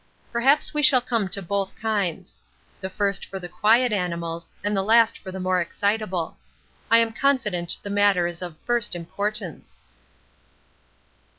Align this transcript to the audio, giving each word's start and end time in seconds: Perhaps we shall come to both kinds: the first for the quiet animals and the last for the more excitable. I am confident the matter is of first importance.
Perhaps 0.31 0.73
we 0.73 0.81
shall 0.81 0.99
come 0.99 1.29
to 1.29 1.43
both 1.43 1.75
kinds: 1.75 2.39
the 2.79 2.89
first 2.89 3.23
for 3.23 3.37
the 3.39 3.47
quiet 3.47 3.93
animals 3.93 4.51
and 4.63 4.75
the 4.75 4.81
last 4.81 5.19
for 5.19 5.31
the 5.31 5.39
more 5.39 5.61
excitable. 5.61 6.37
I 6.89 6.97
am 6.97 7.13
confident 7.13 7.77
the 7.83 7.91
matter 7.91 8.25
is 8.25 8.41
of 8.41 8.57
first 8.65 8.95
importance. 8.95 9.83